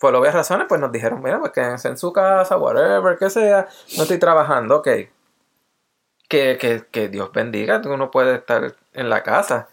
por 0.00 0.14
obvias 0.14 0.34
razones, 0.34 0.66
pues 0.68 0.80
nos 0.80 0.90
dijeron, 0.92 1.22
mira, 1.22 1.38
pues 1.38 1.52
quédense 1.52 1.88
en 1.88 1.96
su 1.96 2.12
casa, 2.12 2.56
whatever, 2.56 3.16
que 3.18 3.30
sea, 3.30 3.68
no 3.96 4.02
estoy 4.02 4.18
trabajando, 4.18 4.76
ok. 4.78 4.88
Que, 6.28 6.58
que, 6.60 6.84
que 6.90 7.08
Dios 7.08 7.32
bendiga, 7.32 7.80
uno 7.86 8.10
puede 8.10 8.34
estar 8.34 8.74
en 8.92 9.08
la 9.08 9.22
casa. 9.22 9.68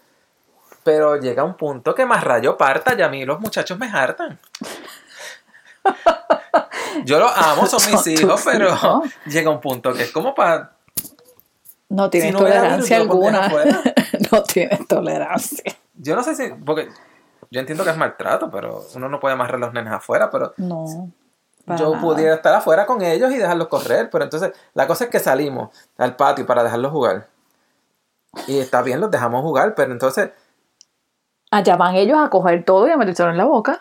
Pero 0.86 1.16
llega 1.16 1.42
un 1.42 1.56
punto 1.56 1.96
que 1.96 2.06
más 2.06 2.22
rayo 2.22 2.56
parta 2.56 2.94
y 2.96 3.02
a 3.02 3.08
mí 3.08 3.24
los 3.24 3.40
muchachos 3.40 3.76
me 3.76 3.90
hartan. 3.90 4.38
Yo 7.04 7.18
los 7.18 7.32
amo, 7.36 7.66
son 7.66 7.80
mis 7.90 8.06
hijos, 8.20 8.40
pero 8.44 9.02
llega 9.26 9.50
un 9.50 9.60
punto 9.60 9.92
que 9.92 10.04
es 10.04 10.12
como 10.12 10.32
para... 10.32 10.76
No 11.88 12.08
tienes 12.08 12.32
no 12.34 12.38
tolerancia 12.38 12.98
alguna. 12.98 13.48
no 14.30 14.42
tienes 14.44 14.86
tolerancia. 14.86 15.76
Yo 15.94 16.14
no 16.14 16.22
sé 16.22 16.36
si... 16.36 16.50
Porque 16.50 16.88
yo 17.50 17.58
entiendo 17.58 17.82
que 17.82 17.90
es 17.90 17.96
maltrato, 17.96 18.48
pero 18.48 18.86
uno 18.94 19.08
no 19.08 19.18
puede 19.18 19.34
amarrar 19.34 19.56
a 19.56 19.58
los 19.58 19.72
nenes 19.72 19.92
afuera, 19.92 20.30
pero 20.30 20.54
No. 20.56 21.10
yo 21.66 21.90
nada. 21.90 22.00
pudiera 22.00 22.34
estar 22.36 22.54
afuera 22.54 22.86
con 22.86 23.02
ellos 23.02 23.32
y 23.32 23.38
dejarlos 23.38 23.66
correr. 23.66 24.08
Pero 24.08 24.22
entonces, 24.22 24.52
la 24.72 24.86
cosa 24.86 25.06
es 25.06 25.10
que 25.10 25.18
salimos 25.18 25.76
al 25.98 26.14
patio 26.14 26.46
para 26.46 26.62
dejarlos 26.62 26.92
jugar. 26.92 27.26
Y 28.46 28.60
está 28.60 28.82
bien, 28.82 29.00
los 29.00 29.10
dejamos 29.10 29.42
jugar, 29.42 29.74
pero 29.74 29.90
entonces 29.90 30.30
Allá 31.56 31.76
van 31.76 31.94
ellos 31.94 32.18
a 32.22 32.28
coger 32.28 32.64
todo 32.64 32.86
y 32.86 32.90
a 32.90 32.98
metérselo 32.98 33.30
en 33.30 33.38
la 33.38 33.46
boca. 33.46 33.80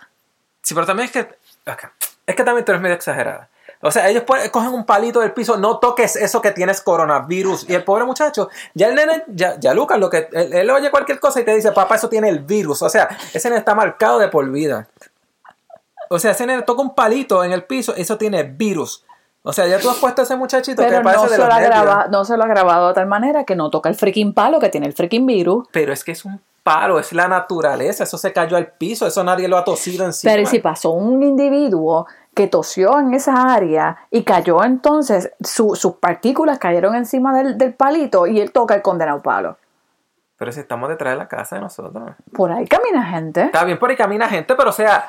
Sí, 0.62 0.74
pero 0.74 0.86
también 0.86 1.08
es 1.08 1.12
que. 1.12 1.22
ok, 1.70 1.92
Es 2.26 2.36
que 2.36 2.44
también 2.46 2.64
tú 2.64 2.72
eres 2.72 2.82
medio 2.82 2.96
exagerada. 2.96 3.50
O 3.82 3.92
sea, 3.92 4.10
ellos 4.10 4.24
cogen 4.52 4.70
un 4.70 4.86
palito 4.86 5.20
del 5.20 5.34
piso, 5.34 5.58
no 5.58 5.80
toques 5.80 6.16
eso 6.16 6.42
que 6.42 6.52
tienes 6.52 6.80
coronavirus. 6.82 7.70
Y 7.70 7.76
el 7.76 7.84
pobre 7.84 8.06
muchacho, 8.06 8.50
ya 8.74 8.88
el 8.88 8.96
nene, 8.96 9.24
ya, 9.28 9.60
ya 9.60 9.74
Lucas, 9.74 10.00
lo 10.00 10.10
que, 10.10 10.30
él, 10.32 10.54
él 10.54 10.70
oye 10.72 10.90
cualquier 10.90 11.20
cosa 11.20 11.42
y 11.42 11.44
te 11.44 11.54
dice, 11.54 11.74
papá, 11.74 11.96
eso 11.96 12.08
tiene 12.08 12.30
el 12.30 12.40
virus. 12.40 12.82
O 12.82 12.90
sea, 12.90 13.10
ese 13.34 13.50
nene 13.50 13.60
está 13.60 13.76
marcado 13.76 14.20
de 14.20 14.30
por 14.30 14.50
vida. 14.50 14.88
O 16.10 16.18
sea, 16.18 16.32
ese 16.32 16.48
nene 16.48 16.62
toca 16.62 16.82
un 16.82 16.96
palito 16.96 17.44
en 17.44 17.52
el 17.52 17.66
piso, 17.66 17.94
eso 17.96 18.18
tiene 18.18 18.44
virus. 18.44 19.04
O 19.48 19.54
sea, 19.54 19.68
ya 19.68 19.80
tú 19.80 19.90
has 19.90 19.98
puesto 19.98 20.22
a 20.22 20.24
ese 20.24 20.36
muchachito 20.36 20.82
Pero 20.82 20.98
que 20.98 21.04
parece 21.04 21.24
no 21.26 21.30
de 21.30 21.36
se, 21.36 21.46
lo 21.46 21.54
ha 21.54 21.60
grabado, 21.60 22.10
no 22.10 22.26
se 22.26 22.38
lo 22.38 22.44
ha 22.44 22.48
grabado 22.48 22.88
de 22.88 22.94
tal 22.96 23.06
manera 23.06 23.44
que 23.44 23.56
no 23.56 23.70
toca 23.70 23.90
el 23.90 23.96
freaking 23.96 24.34
palo 24.34 24.60
que 24.60 24.70
tiene 24.70 24.88
el 24.88 24.94
freaking 24.94 25.28
virus. 25.28 25.68
Pero 25.72 25.94
es 25.94 26.04
que 26.04 26.14
es 26.14 26.26
un 26.26 26.42
palo, 26.66 26.98
es 26.98 27.14
la 27.14 27.28
naturaleza, 27.28 28.06
eso 28.06 28.18
se 28.18 28.34
cayó 28.34 28.58
al 28.58 28.66
piso, 28.72 29.06
eso 29.06 29.24
nadie 29.24 29.48
lo 29.48 29.56
ha 29.56 29.64
tosido 29.64 30.04
encima. 30.04 30.32
Pero 30.34 30.42
¿y 30.42 30.46
si 30.48 30.58
pasó 30.60 30.90
un 30.90 31.22
individuo 31.22 32.08
que 32.34 32.48
tosió 32.48 33.00
en 33.00 33.14
esa 33.14 33.54
área 33.54 33.98
y 34.10 34.24
cayó 34.24 34.64
entonces, 34.64 35.32
su- 35.42 35.76
sus 35.76 35.94
partículas 35.98 36.58
cayeron 36.58 36.96
encima 36.96 37.38
del, 37.38 37.56
del 37.60 37.76
palito 37.76 38.26
y 38.26 38.40
él 38.42 38.52
toca 38.52 38.74
el 38.74 38.82
condenado 38.82 39.22
palo. 39.22 39.58
Pero 40.38 40.52
si 40.52 40.60
estamos 40.60 40.90
detrás 40.90 41.14
de 41.14 41.18
la 41.20 41.28
casa 41.28 41.56
de 41.58 41.62
nosotros. 41.62 42.12
Por 42.34 42.52
ahí 42.52 42.68
camina 42.68 43.06
gente. 43.06 43.44
Está 43.44 43.64
bien, 43.64 43.78
por 43.78 43.92
ahí 43.92 43.96
camina 43.96 44.28
gente, 44.28 44.56
pero 44.56 44.72
o 44.72 44.74
sea, 44.74 45.08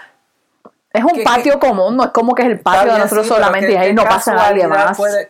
Es 0.93 1.03
un 1.03 1.11
¿Qué- 1.15 1.25
patio 1.25 1.59
común, 1.59 1.97
no 1.97 2.05
es 2.05 2.11
como 2.11 2.35
que 2.35 2.43
es 2.43 2.49
el 2.49 2.61
patio 2.61 2.93
de 2.93 2.99
nosotros 2.99 3.27
sí, 3.27 3.33
solamente 3.33 3.73
y 3.73 3.77
ahí 3.77 3.95
no 3.95 4.05
pasa 4.05 4.35
nadie 4.35 4.67
más. 4.69 4.97
puede- 4.97 5.29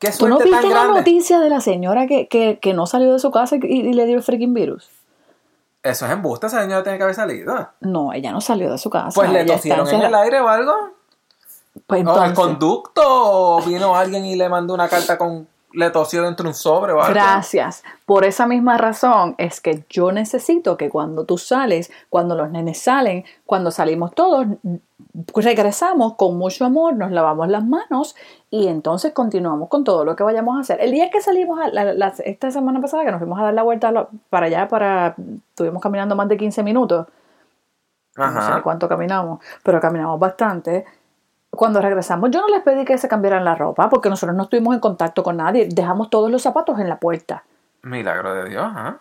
qué, 0.00 0.10
¿Tú 0.10 0.26
no 0.28 0.38
viste 0.38 0.50
la 0.62 0.68
grande? 0.68 0.98
noticia 1.00 1.38
de 1.38 1.48
la 1.48 1.60
señora 1.60 2.06
que, 2.08 2.26
que, 2.26 2.58
que 2.60 2.72
no 2.74 2.86
salió 2.86 3.12
de 3.12 3.18
su 3.20 3.30
casa 3.30 3.56
y, 3.56 3.66
y 3.66 3.92
le 3.92 4.06
dio 4.06 4.16
el 4.16 4.22
freaking 4.22 4.52
virus? 4.54 4.90
Eso 5.82 6.04
es 6.06 6.12
embuste, 6.12 6.46
esa 6.46 6.60
señora 6.60 6.82
tiene 6.82 6.98
que 6.98 7.04
haber 7.04 7.14
salido. 7.14 7.68
No, 7.80 8.12
ella 8.12 8.32
no 8.32 8.40
salió 8.40 8.70
de 8.70 8.78
su 8.78 8.90
casa. 8.90 9.12
Pues 9.14 9.30
le 9.30 9.44
tosieron 9.44 9.88
en 9.88 10.02
el 10.02 10.14
aire 10.14 10.40
o 10.40 10.48
algo. 10.48 10.74
Pues 11.86 12.00
O 12.00 12.02
el 12.02 12.08
entonces, 12.08 12.34
conducto, 12.34 13.02
o 13.04 13.62
vino 13.62 13.94
alguien 13.96 14.24
y 14.26 14.34
le 14.36 14.48
mandó 14.48 14.74
una 14.74 14.88
carta 14.88 15.16
con. 15.16 15.46
Le 15.72 15.90
tosió 15.90 16.22
dentro 16.22 16.42
de 16.44 16.48
un 16.48 16.54
sobre 16.54 16.92
o 16.92 17.00
algo. 17.00 17.14
Gracias. 17.14 17.84
Por 18.06 18.24
esa 18.24 18.46
misma 18.46 18.76
razón 18.76 19.34
es 19.38 19.60
que 19.60 19.84
yo 19.88 20.10
necesito 20.12 20.76
que 20.76 20.90
cuando 20.90 21.24
tú 21.24 21.38
sales, 21.38 21.92
cuando 22.08 22.34
los 22.34 22.50
nenes 22.50 22.80
salen, 22.82 23.24
cuando 23.46 23.70
salimos 23.70 24.12
todos, 24.14 24.46
regresamos 25.34 26.14
con 26.14 26.36
mucho 26.36 26.64
amor, 26.64 26.94
nos 26.94 27.10
lavamos 27.10 27.48
las 27.48 27.64
manos 27.64 28.16
y 28.50 28.66
entonces 28.68 29.12
continuamos 29.12 29.68
con 29.68 29.84
todo 29.84 30.04
lo 30.04 30.16
que 30.16 30.22
vayamos 30.24 30.56
a 30.56 30.60
hacer. 30.60 30.80
El 30.80 30.90
día 30.92 31.10
que 31.10 31.20
salimos, 31.20 31.60
a 31.60 31.68
la- 31.68 31.92
la- 31.94 32.14
esta 32.24 32.50
semana 32.50 32.80
pasada, 32.80 33.04
que 33.04 33.10
nos 33.10 33.18
fuimos 33.20 33.38
a 33.38 33.44
dar 33.44 33.54
la 33.54 33.62
vuelta 33.62 33.92
lo- 33.92 34.08
para 34.28 34.46
allá, 34.46 34.68
para, 34.68 35.14
estuvimos 35.50 35.82
caminando 35.82 36.16
más 36.16 36.28
de 36.28 36.36
15 36.36 36.62
minutos, 36.62 37.06
no 38.16 38.32
sé 38.32 38.38
Ajá. 38.38 38.62
cuánto 38.62 38.88
caminamos, 38.88 39.40
pero 39.62 39.80
caminamos 39.80 40.18
bastante. 40.18 40.84
Cuando 41.50 41.80
regresamos, 41.82 42.30
yo 42.30 42.40
no 42.40 42.48
les 42.48 42.62
pedí 42.62 42.84
que 42.84 42.96
se 42.96 43.08
cambiaran 43.08 43.44
la 43.44 43.54
ropa 43.54 43.88
porque 43.90 44.08
nosotros 44.08 44.36
no 44.36 44.44
estuvimos 44.44 44.74
en 44.74 44.80
contacto 44.80 45.22
con 45.22 45.36
nadie. 45.38 45.68
Dejamos 45.70 46.08
todos 46.10 46.30
los 46.30 46.42
zapatos 46.42 46.78
en 46.78 46.88
la 46.88 46.98
puerta. 47.00 47.44
Milagro 47.82 48.34
de 48.34 48.48
Dios, 48.50 48.64
¿ah? 48.66 48.98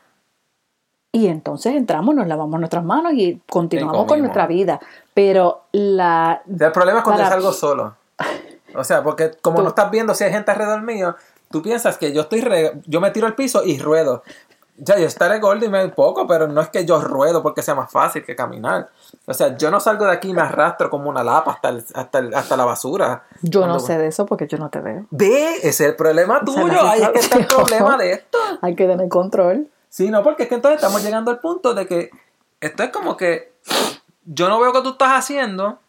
Y 1.11 1.27
entonces 1.27 1.73
entramos, 1.75 2.13
nos 2.15 2.27
lavamos 2.27 2.59
nuestras 2.59 2.83
manos 2.83 3.13
y 3.13 3.41
continuamos 3.49 4.05
con 4.05 4.19
nuestra 4.19 4.45
vida. 4.47 4.79
Pero 5.13 5.63
la... 5.71 6.41
El 6.47 6.71
problema 6.71 6.99
es 6.99 7.03
cuando 7.03 7.23
Para- 7.23 7.35
salgo 7.35 7.51
solo. 7.51 7.95
O 8.75 8.83
sea, 8.83 9.03
porque 9.03 9.31
como 9.41 9.57
Tú- 9.57 9.63
no 9.63 9.69
estás 9.69 9.89
viendo 9.89 10.13
si 10.13 10.23
hay 10.23 10.31
gente 10.31 10.51
alrededor 10.51 10.81
mío, 10.83 11.15
tú 11.49 11.61
piensas 11.63 11.97
que 11.97 12.13
yo 12.13 12.21
estoy 12.21 12.41
re- 12.41 12.73
yo 12.85 13.01
me 13.01 13.09
tiro 13.11 13.25
al 13.25 13.33
piso 13.35 13.63
y 13.63 13.79
ruedo. 13.79 14.23
Ya, 14.81 14.97
yo 14.97 15.05
estaré 15.07 15.39
gordo 15.39 15.65
y 15.65 15.69
me 15.69 15.87
poco, 15.89 16.25
pero 16.25 16.47
no 16.47 16.61
es 16.61 16.69
que 16.69 16.85
yo 16.85 17.01
ruedo 17.01 17.43
porque 17.43 17.61
sea 17.61 17.75
más 17.75 17.91
fácil 17.91 18.23
que 18.23 18.35
caminar. 18.35 18.89
O 19.25 19.33
sea, 19.33 19.57
yo 19.57 19.69
no 19.71 19.79
salgo 19.79 20.05
de 20.05 20.11
aquí 20.13 20.29
y 20.29 20.33
me 20.33 20.41
arrastro 20.41 20.89
como 20.89 21.09
una 21.09 21.23
lapa 21.23 21.51
hasta, 21.51 21.69
el- 21.69 21.85
hasta, 21.93 22.19
el- 22.19 22.33
hasta 22.33 22.55
la 22.55 22.65
basura. 22.65 23.23
Yo 23.41 23.67
no 23.67 23.79
sé 23.79 23.97
de 23.97 24.07
eso 24.07 24.25
porque 24.25 24.47
yo 24.47 24.57
no 24.57 24.69
te 24.69 24.79
veo. 24.79 25.05
Ve, 25.11 25.55
ese 25.57 25.67
es 25.69 25.79
el 25.81 25.95
problema 25.95 26.41
tuyo. 26.45 26.81
Ahí 26.87 27.01
es 27.01 27.09
que 27.09 27.19
está 27.19 27.37
el 27.39 27.47
problema 27.47 27.97
de 27.97 28.13
esto. 28.13 28.37
Hay 28.61 28.75
que 28.75 28.87
tener 28.87 29.09
control. 29.09 29.67
Sí, 29.89 30.09
no, 30.09 30.23
porque 30.23 30.43
es 30.43 30.49
que 30.49 30.55
entonces 30.55 30.79
estamos 30.81 31.03
llegando 31.03 31.29
al 31.31 31.39
punto 31.39 31.73
de 31.73 31.85
que 31.85 32.09
esto 32.61 32.83
es 32.83 32.89
como 32.91 33.17
que 33.17 33.51
yo 34.23 34.47
no 34.47 34.59
veo 34.59 34.71
que 34.71 34.81
tú 34.81 34.89
estás 34.91 35.11
haciendo. 35.13 35.79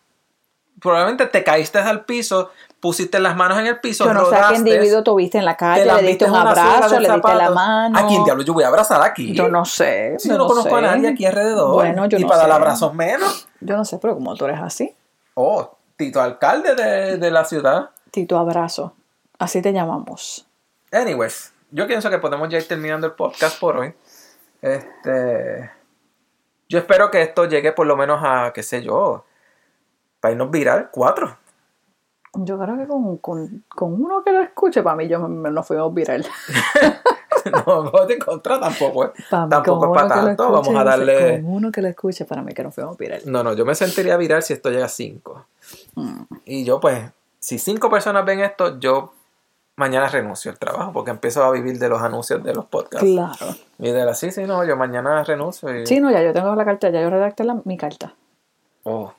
Probablemente 0.80 1.26
te 1.26 1.44
caíste 1.44 1.78
al 1.78 2.04
piso, 2.06 2.50
pusiste 2.80 3.20
las 3.20 3.36
manos 3.36 3.58
en 3.58 3.66
el 3.66 3.78
piso, 3.80 4.04
Yo 4.04 4.14
no 4.14 4.20
sé 4.20 4.26
a 4.26 4.30
qué 4.30 4.36
rodaste, 4.36 4.58
individuo 4.58 5.02
tuviste 5.02 5.38
en 5.38 5.44
la 5.44 5.56
calle, 5.56 5.84
le 5.84 6.08
diste 6.08 6.24
un 6.24 6.34
abrazo, 6.34 6.98
le 6.98 7.08
diste 7.08 7.34
la 7.34 7.50
mano. 7.50 7.98
¿A 7.98 8.06
quién 8.06 8.24
diablo 8.24 8.42
yo 8.42 8.54
voy 8.54 8.64
a 8.64 8.68
abrazar 8.68 9.02
aquí? 9.02 9.34
Yo 9.34 9.48
no 9.48 9.64
sé. 9.64 10.16
Si 10.18 10.28
yo 10.28 10.38
no 10.38 10.46
conozco 10.46 10.74
a 10.76 10.80
nadie 10.80 11.08
aquí 11.08 11.26
alrededor. 11.26 11.74
Bueno, 11.74 12.06
yo 12.06 12.18
y 12.18 12.22
no 12.22 12.28
para 12.28 12.42
sé. 12.42 12.48
dar 12.48 12.56
abrazos 12.56 12.94
menos. 12.94 13.48
Yo 13.60 13.76
no 13.76 13.84
sé, 13.84 13.98
pero 13.98 14.14
como 14.14 14.34
tú 14.34 14.46
eres 14.46 14.60
así, 14.60 14.94
Oh, 15.34 15.76
Tito 15.96 16.20
Alcalde 16.20 16.74
de, 16.74 17.16
de 17.18 17.30
la 17.30 17.44
ciudad. 17.44 17.90
Tito 18.10 18.38
Abrazo. 18.38 18.94
Así 19.38 19.62
te 19.62 19.72
llamamos. 19.72 20.46
Anyways, 20.92 21.52
yo 21.70 21.86
pienso 21.86 22.10
que 22.10 22.18
podemos 22.18 22.48
ya 22.48 22.58
ir 22.58 22.66
terminando 22.66 23.06
el 23.06 23.12
podcast 23.12 23.58
por 23.60 23.76
hoy. 23.76 23.94
Este. 24.60 25.70
Yo 26.68 26.78
espero 26.78 27.10
que 27.10 27.22
esto 27.22 27.46
llegue 27.46 27.72
por 27.72 27.86
lo 27.86 27.96
menos 27.96 28.20
a, 28.22 28.52
qué 28.54 28.62
sé 28.62 28.82
yo, 28.82 29.24
para 30.20 30.32
irnos 30.32 30.50
viral, 30.50 30.90
cuatro. 30.92 31.38
Yo 32.34 32.58
creo 32.58 32.76
que 32.78 32.86
con, 32.86 33.16
con, 33.18 33.64
con 33.68 34.00
uno 34.02 34.22
que 34.22 34.30
lo 34.32 34.40
escuche, 34.40 34.82
para 34.82 34.96
mí 34.96 35.08
yo 35.08 35.18
me, 35.28 35.50
nos 35.50 35.66
fuimos 35.66 35.92
viral. 35.92 36.24
no, 37.66 37.84
no 37.84 37.92
contra 38.24 38.60
tampoco, 38.60 39.06
¿eh? 39.06 39.10
Para 39.30 39.44
mí, 39.46 39.50
Tampoco 39.50 39.86
es 39.86 40.02
para 40.02 40.08
tanto. 40.08 40.30
escuche, 40.30 40.52
Vamos 40.52 40.80
a 40.80 40.84
darle. 40.84 41.40
Con 41.42 41.52
uno 41.54 41.72
que 41.72 41.82
lo 41.82 41.88
escuche, 41.88 42.24
para 42.24 42.42
mí 42.42 42.52
que 42.52 42.62
nos 42.62 42.74
fuimos 42.74 42.96
viral. 42.96 43.22
No, 43.26 43.42
no, 43.42 43.54
yo 43.54 43.64
me 43.64 43.74
sentiría 43.74 44.16
viral 44.16 44.42
si 44.42 44.52
esto 44.52 44.70
llega 44.70 44.86
a 44.86 44.88
cinco. 44.88 45.46
Y 46.44 46.64
yo, 46.64 46.78
pues, 46.80 47.10
si 47.38 47.58
cinco 47.58 47.90
personas 47.90 48.24
ven 48.24 48.40
esto, 48.40 48.78
yo 48.78 49.12
mañana 49.76 50.08
renuncio 50.08 50.50
al 50.50 50.58
trabajo 50.58 50.92
porque 50.92 51.10
empiezo 51.10 51.42
a 51.42 51.50
vivir 51.50 51.78
de 51.78 51.88
los 51.88 52.02
anuncios 52.02 52.42
de 52.44 52.54
los 52.54 52.66
podcasts. 52.66 53.06
Claro. 53.08 53.56
Y 53.78 53.90
de 53.90 54.04
la 54.04 54.14
sí, 54.14 54.30
sí, 54.30 54.44
no, 54.44 54.62
yo 54.64 54.76
mañana 54.76 55.24
renuncio. 55.24 55.74
Y... 55.74 55.86
Sí, 55.86 56.00
no, 56.00 56.10
ya 56.10 56.22
yo 56.22 56.32
tengo 56.32 56.54
la 56.54 56.64
carta, 56.64 56.90
ya 56.90 57.00
yo 57.00 57.10
redacté 57.10 57.44
la- 57.44 57.60
mi 57.64 57.76
carta. 57.76 58.14
Oh, 58.84 59.12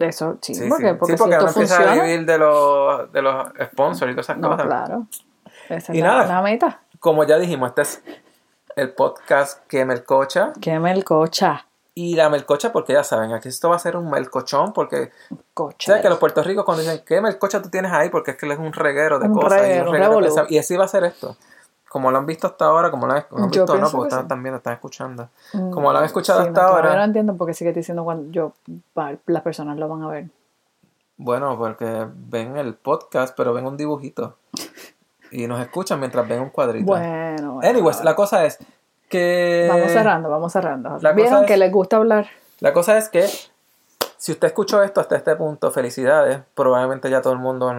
Eso, 0.00 0.38
sí, 0.40 0.54
sí, 0.54 0.68
porque, 0.68 0.88
sí. 0.90 0.94
porque 0.98 1.12
Sí, 1.12 1.18
porque 1.18 1.32
si 1.32 1.36
ahora 1.36 1.48
esto 1.48 1.60
empieza 1.60 1.74
a 1.74 1.84
funciona. 1.86 2.02
vivir 2.04 2.26
de 2.26 2.38
los, 2.38 3.12
de 3.12 3.22
los 3.22 3.46
sponsors 3.72 4.10
y 4.10 4.14
todas 4.14 4.26
esas 4.26 4.38
No, 4.38 4.50
cosas. 4.50 4.66
claro. 4.66 5.06
Esa 5.68 5.92
es 5.92 5.98
Y 5.98 6.02
nada. 6.02 6.26
la 6.26 6.42
meta. 6.42 6.80
Como 6.98 7.24
ya 7.24 7.38
dijimos, 7.38 7.68
este 7.68 7.82
es 7.82 8.02
el 8.76 8.92
podcast 8.94 9.66
que 9.66 9.84
Melcocha. 9.84 10.52
Que 10.60 10.78
melcocha. 10.78 11.66
Y 11.94 12.14
la 12.14 12.30
melcocha, 12.30 12.72
porque 12.72 12.92
ya 12.94 13.04
saben, 13.04 13.32
aquí 13.32 13.48
esto 13.48 13.68
va 13.68 13.76
a 13.76 13.78
ser 13.78 13.96
un 13.96 14.08
melcochón, 14.10 14.72
porque 14.72 15.10
Cocha. 15.52 15.88
sabes 15.88 16.02
que 16.02 16.08
los 16.08 16.18
Puerto 16.18 16.42
Ricos 16.42 16.64
cuando 16.64 16.82
dicen, 16.82 17.02
¿qué 17.04 17.20
melcocha 17.20 17.60
tú 17.60 17.68
tienes 17.68 17.92
ahí? 17.92 18.08
Porque 18.10 18.30
es 18.30 18.36
que 18.36 18.46
él 18.46 18.52
es 18.52 18.58
un 18.58 18.72
reguero 18.72 19.18
de 19.18 19.26
Un 19.28 19.34
cosas. 19.34 19.58
y, 19.58 19.62
reguero, 19.62 19.82
un 19.82 19.88
un 19.88 19.94
reguero 19.94 20.20
de 20.46 20.46
y 20.54 20.58
así 20.58 20.76
va 20.76 20.84
a 20.84 20.88
ser 20.88 21.04
esto. 21.04 21.36
Como 21.90 22.12
lo 22.12 22.18
han 22.18 22.26
visto 22.26 22.46
hasta 22.46 22.66
ahora, 22.66 22.88
como 22.92 23.08
lo 23.08 23.14
han, 23.14 23.24
lo 23.32 23.38
han 23.42 23.50
visto, 23.50 23.76
no, 23.76 23.90
porque 23.90 24.10
que 24.10 24.14
están, 24.14 24.28
también 24.28 24.52
lo 24.52 24.58
están 24.58 24.74
escuchando. 24.74 25.28
Mm, 25.52 25.70
Como 25.72 25.92
lo 25.92 25.98
han 25.98 26.04
escuchado 26.04 26.40
sí, 26.42 26.46
hasta 26.46 26.62
no, 26.62 26.68
ahora. 26.68 26.94
no 26.94 27.02
entiendo 27.02 27.34
porque 27.36 27.52
sigue 27.52 27.72
diciendo 27.72 28.04
cuando 28.04 28.30
yo 28.30 28.52
las 29.26 29.42
personas 29.42 29.76
lo 29.76 29.88
van 29.88 30.02
a 30.04 30.08
ver. 30.08 30.26
Bueno, 31.16 31.58
porque 31.58 32.06
ven 32.14 32.56
el 32.56 32.74
podcast, 32.74 33.34
pero 33.36 33.52
ven 33.52 33.66
un 33.66 33.76
dibujito. 33.76 34.36
Y 35.32 35.46
nos 35.46 35.60
escuchan 35.60 36.00
mientras 36.00 36.26
ven 36.28 36.40
un 36.40 36.50
cuadrito. 36.50 36.86
Bueno, 36.86 37.54
bueno. 37.54 37.68
Anyways, 37.68 38.02
la 38.02 38.16
cosa 38.16 38.44
es 38.44 38.58
que... 39.08 39.68
Vamos 39.70 39.92
cerrando, 39.92 40.28
vamos 40.28 40.52
cerrando. 40.52 40.98
la 41.00 41.12
Vieron 41.12 41.42
es- 41.42 41.46
que 41.46 41.56
les 41.56 41.70
gusta 41.72 41.96
hablar. 41.98 42.26
La 42.58 42.72
cosa 42.72 42.98
es 42.98 43.08
que 43.08 43.28
si 44.16 44.32
usted 44.32 44.48
escuchó 44.48 44.82
esto 44.82 45.00
hasta 45.00 45.16
este 45.16 45.36
punto, 45.36 45.70
felicidades. 45.70 46.40
Probablemente 46.54 47.08
ya 47.10 47.22
todo 47.22 47.32
el 47.32 47.38
mundo 47.38 47.72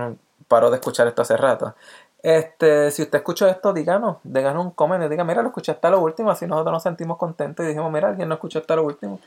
paró 0.48 0.70
de 0.70 0.78
escuchar 0.78 1.08
esto 1.08 1.22
hace 1.22 1.36
rato. 1.36 1.76
Este, 2.24 2.92
si 2.92 3.02
usted 3.02 3.18
escuchó 3.20 3.48
esto, 3.48 3.74
díganos, 3.74 4.18
díganos 4.24 4.64
un 4.66 4.72
comentario, 4.72 5.10
diga, 5.10 5.24
mira, 5.24 5.42
lo 5.42 5.48
escuché 5.50 5.72
hasta 5.72 5.90
lo 5.90 6.00
último, 6.02 6.30
así 6.32 6.46
nosotros 6.46 6.72
nos 6.74 6.84
sentimos 6.84 7.18
contentos 7.18 7.66
y 7.66 7.70
dijimos, 7.70 7.92
mira, 7.92 8.10
alguien 8.10 8.28
no 8.30 8.36
escuchó 8.36 8.60
hasta 8.60 8.76
lo 8.76 8.84
último. 8.84 9.20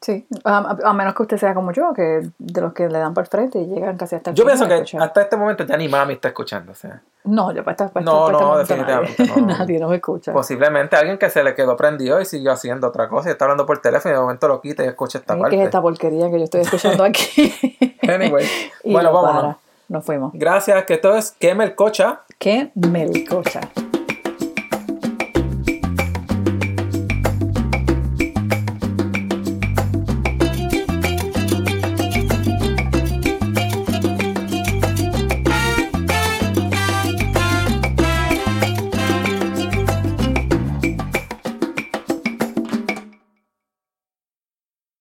Sí, 0.00 0.26
a, 0.44 0.92
menos 0.92 1.14
que 1.14 1.22
usted 1.22 1.38
sea 1.38 1.54
como 1.54 1.72
yo, 1.72 1.94
que 1.94 2.28
de 2.36 2.60
los 2.60 2.74
que 2.74 2.88
le 2.90 2.98
dan 2.98 3.14
por 3.14 3.26
frente 3.26 3.58
y 3.58 3.66
llegan 3.66 3.96
casi 3.96 4.16
hasta 4.16 4.30
el 4.30 4.36
Yo 4.36 4.44
pienso 4.44 4.68
que 4.68 4.74
escuchar. 4.74 5.02
hasta 5.02 5.22
este 5.22 5.36
momento 5.38 5.64
ya 5.64 5.78
ni 5.78 5.88
mami 5.88 6.14
está 6.14 6.28
escuchando, 6.28 6.72
o 6.72 6.74
sea, 6.74 7.00
No, 7.24 7.52
yo 7.52 7.64
para 7.64 7.72
esta, 7.72 7.88
para 7.88 8.04
No, 8.04 8.26
esta- 8.28 8.38
para 8.38 8.44
no, 8.54 8.60
este 8.60 8.74
momento 8.74 8.92
definitivamente 8.92 9.22
nadie, 9.26 9.28
no. 9.40 9.46
Pues, 9.46 9.58
nadie 9.58 9.78
nos 9.80 9.92
escucha. 9.94 10.32
posiblemente 10.34 10.96
alguien 10.96 11.16
que 11.16 11.30
se 11.30 11.42
le 11.42 11.54
quedó 11.54 11.74
prendido 11.76 12.20
y 12.20 12.26
siguió 12.26 12.52
haciendo 12.52 12.88
otra 12.88 13.08
cosa 13.08 13.30
y 13.30 13.32
está 13.32 13.46
hablando 13.46 13.64
por 13.64 13.78
teléfono 13.80 14.12
y 14.12 14.16
de 14.16 14.20
momento 14.20 14.46
lo 14.46 14.60
quita 14.60 14.84
y 14.84 14.88
escucha 14.88 15.18
esta 15.18 15.36
¿Qué 15.36 15.40
parte. 15.40 15.56
es 15.58 15.64
esta 15.64 15.80
porquería 15.80 16.30
que 16.30 16.38
yo 16.38 16.44
estoy 16.44 16.60
escuchando 16.62 17.02
aquí? 17.04 17.54
Anyway, 18.06 18.46
bueno, 18.84 19.10
vámonos. 19.10 19.42
para. 19.54 19.63
Nos 19.88 20.04
fuimos. 20.04 20.32
Gracias, 20.34 20.84
que 20.84 20.94
esto 20.94 21.16
es 21.16 21.32
Queme 21.32 21.64
el 21.64 21.74
Cocha. 21.74 22.22
Qué 22.38 22.70
melcocha. 22.74 23.60